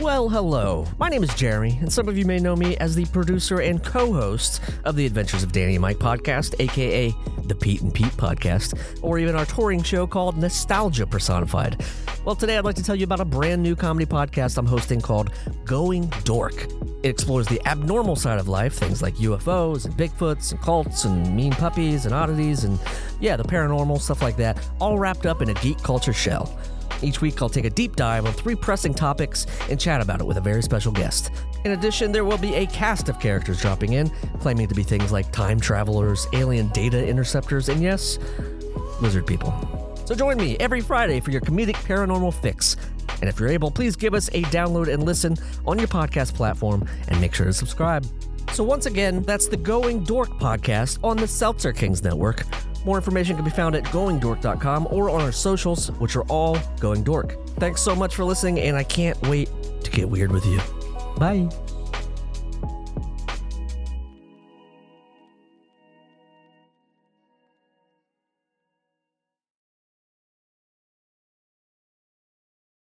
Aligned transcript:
Well, 0.00 0.28
hello. 0.28 0.86
My 0.98 1.08
name 1.08 1.24
is 1.24 1.34
Jeremy, 1.34 1.76
and 1.80 1.92
some 1.92 2.08
of 2.08 2.16
you 2.16 2.24
may 2.24 2.38
know 2.38 2.54
me 2.54 2.76
as 2.76 2.94
the 2.94 3.04
producer 3.06 3.60
and 3.60 3.82
co 3.82 4.12
host 4.12 4.60
of 4.84 4.94
the 4.94 5.06
Adventures 5.06 5.42
of 5.42 5.50
Danny 5.50 5.74
and 5.74 5.82
Mike 5.82 5.98
podcast, 5.98 6.54
aka 6.60 7.12
the 7.46 7.54
Pete 7.54 7.82
and 7.82 7.92
Pete 7.92 8.12
podcast, 8.12 8.78
or 9.02 9.18
even 9.18 9.34
our 9.34 9.44
touring 9.44 9.82
show 9.82 10.06
called 10.06 10.36
Nostalgia 10.38 11.04
Personified. 11.04 11.84
Well, 12.24 12.36
today 12.36 12.56
I'd 12.56 12.64
like 12.64 12.76
to 12.76 12.84
tell 12.84 12.94
you 12.94 13.02
about 13.02 13.18
a 13.18 13.24
brand 13.24 13.60
new 13.60 13.74
comedy 13.74 14.06
podcast 14.06 14.56
I'm 14.56 14.66
hosting 14.66 15.00
called 15.00 15.30
Going 15.64 16.06
Dork. 16.22 16.66
It 17.02 17.08
explores 17.08 17.48
the 17.48 17.60
abnormal 17.66 18.14
side 18.14 18.38
of 18.38 18.46
life, 18.46 18.74
things 18.74 19.02
like 19.02 19.14
UFOs 19.16 19.84
and 19.84 19.94
Bigfoots 19.94 20.52
and 20.52 20.60
cults 20.60 21.04
and 21.04 21.34
mean 21.34 21.52
puppies 21.52 22.06
and 22.06 22.14
oddities 22.14 22.62
and, 22.62 22.78
yeah, 23.20 23.36
the 23.36 23.42
paranormal, 23.42 24.00
stuff 24.00 24.22
like 24.22 24.36
that, 24.36 24.64
all 24.80 24.98
wrapped 24.98 25.26
up 25.26 25.42
in 25.42 25.50
a 25.50 25.54
geek 25.54 25.78
culture 25.82 26.12
shell. 26.12 26.56
Each 27.00 27.20
week, 27.20 27.40
I'll 27.40 27.48
take 27.48 27.64
a 27.64 27.70
deep 27.70 27.96
dive 27.96 28.26
on 28.26 28.32
three 28.32 28.54
pressing 28.54 28.94
topics 28.94 29.46
and 29.70 29.80
chat 29.80 30.00
about 30.00 30.20
it 30.20 30.24
with 30.24 30.36
a 30.36 30.40
very 30.40 30.62
special 30.62 30.92
guest. 30.92 31.30
In 31.64 31.72
addition, 31.72 32.12
there 32.12 32.24
will 32.24 32.38
be 32.38 32.54
a 32.54 32.66
cast 32.66 33.08
of 33.08 33.18
characters 33.20 33.60
dropping 33.60 33.94
in, 33.94 34.10
claiming 34.40 34.68
to 34.68 34.74
be 34.74 34.82
things 34.82 35.12
like 35.12 35.30
time 35.32 35.58
travelers, 35.60 36.26
alien 36.32 36.68
data 36.68 37.06
interceptors, 37.06 37.68
and 37.68 37.82
yes, 37.82 38.18
lizard 39.00 39.26
people. 39.26 39.52
So 40.04 40.14
join 40.14 40.36
me 40.36 40.56
every 40.58 40.80
Friday 40.80 41.20
for 41.20 41.30
your 41.30 41.40
comedic 41.40 41.76
paranormal 41.76 42.34
fix. 42.34 42.76
And 43.20 43.28
if 43.28 43.38
you're 43.38 43.48
able, 43.48 43.70
please 43.70 43.94
give 43.94 44.14
us 44.14 44.28
a 44.28 44.42
download 44.42 44.92
and 44.92 45.04
listen 45.04 45.36
on 45.64 45.78
your 45.78 45.88
podcast 45.88 46.34
platform 46.34 46.88
and 47.08 47.20
make 47.20 47.34
sure 47.34 47.46
to 47.46 47.52
subscribe. 47.52 48.04
So, 48.52 48.64
once 48.64 48.86
again, 48.86 49.22
that's 49.22 49.48
the 49.48 49.56
Going 49.56 50.04
Dork 50.04 50.28
podcast 50.38 50.98
on 51.02 51.16
the 51.16 51.26
Seltzer 51.28 51.72
Kings 51.72 52.02
Network. 52.02 52.44
More 52.84 52.96
information 52.96 53.36
can 53.36 53.44
be 53.44 53.50
found 53.50 53.74
at 53.74 53.84
goingdork.com 53.84 54.88
or 54.90 55.10
on 55.10 55.20
our 55.20 55.32
socials, 55.32 55.90
which 55.92 56.16
are 56.16 56.24
all 56.24 56.58
Going 56.80 57.02
Dork. 57.02 57.36
Thanks 57.56 57.80
so 57.80 57.94
much 57.94 58.16
for 58.16 58.24
listening, 58.24 58.60
and 58.60 58.76
I 58.76 58.82
can't 58.82 59.20
wait 59.22 59.48
to 59.84 59.90
get 59.90 60.08
weird 60.08 60.32
with 60.32 60.44
you. 60.46 60.60
Bye. 61.16 61.48